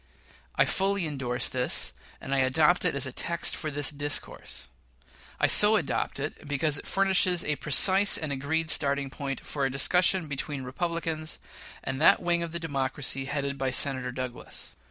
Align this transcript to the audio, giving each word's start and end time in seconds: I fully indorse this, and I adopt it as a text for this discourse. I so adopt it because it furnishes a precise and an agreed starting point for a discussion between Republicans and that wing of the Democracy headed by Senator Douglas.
I 0.55 0.65
fully 0.65 1.05
indorse 1.05 1.47
this, 1.47 1.93
and 2.19 2.33
I 2.33 2.39
adopt 2.39 2.85
it 2.85 2.95
as 2.95 3.05
a 3.05 3.11
text 3.11 3.55
for 3.55 3.69
this 3.69 3.91
discourse. 3.91 4.67
I 5.39 5.45
so 5.45 5.75
adopt 5.75 6.19
it 6.19 6.47
because 6.47 6.79
it 6.79 6.87
furnishes 6.87 7.43
a 7.43 7.55
precise 7.57 8.17
and 8.17 8.31
an 8.31 8.39
agreed 8.39 8.71
starting 8.71 9.11
point 9.11 9.45
for 9.45 9.63
a 9.63 9.69
discussion 9.69 10.25
between 10.27 10.63
Republicans 10.63 11.37
and 11.83 12.01
that 12.01 12.19
wing 12.19 12.41
of 12.41 12.51
the 12.51 12.59
Democracy 12.59 13.25
headed 13.25 13.59
by 13.59 13.69
Senator 13.69 14.11
Douglas. 14.11 14.75